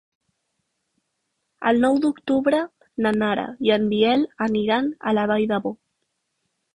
El 1.71 1.81
nou 1.83 1.99
d'octubre 2.05 2.61
na 3.07 3.11
Nara 3.17 3.43
i 3.67 3.73
en 3.75 3.85
Biel 3.91 4.23
aniran 4.47 4.89
a 5.13 5.15
la 5.19 5.27
Vall 5.33 5.45
d'Ebo. 5.53 5.73